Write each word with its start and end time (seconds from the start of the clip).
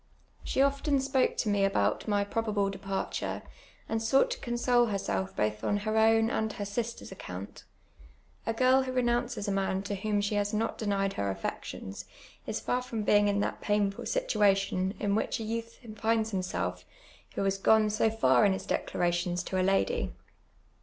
She 0.43 0.63
often 0.63 0.99
spoke 0.99 1.37
to 1.37 1.47
me 1.49 1.63
about 1.63 2.07
my 2.07 2.25
jnobable 2.25 2.71
departure, 2.71 3.43
and 3.87 3.99
souj^ht 3.99 4.31
to 4.31 4.39
Cor.sole 4.39 4.87
herself 4.87 5.35
both 5.35 5.63
on 5.63 5.77
her 5.85 5.95
own 5.95 6.31
and 6.31 6.53
her 6.53 6.65
sisters 6.65 7.11
account. 7.11 7.65
A 8.47 8.53
j^^irl 8.55 8.85
who 8.85 8.93
renounci'S 8.93 9.47
a 9.47 9.51
man 9.51 9.83
to 9.83 9.93
whom 9.93 10.19
she 10.19 10.33
has 10.33 10.55
not 10.55 10.79
di 10.79 10.87
nied 10.87 11.13
her 11.13 11.35
uli'eclions, 11.39 12.05
is 12.47 12.59
far 12.59 12.81
from 12.81 13.03
bein*; 13.03 13.27
in 13.27 13.41
tliat 13.41 13.61
i)ainful 13.61 14.07
situation 14.07 14.95
in 14.99 15.13
which 15.13 15.39
a 15.39 15.43
youth 15.43 15.77
finds 15.97 16.31
himself 16.31 16.83
who 17.35 17.43
has 17.43 17.59
ji; 17.59 17.69
one 17.69 17.87
so 17.91 18.09
far 18.09 18.43
in 18.43 18.53
his 18.53 18.65
declarations 18.65 19.43
to 19.43 19.61
a 19.61 19.61
lady. 19.61 20.11